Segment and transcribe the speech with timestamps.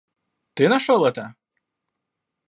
[0.55, 1.35] Ты нашел это?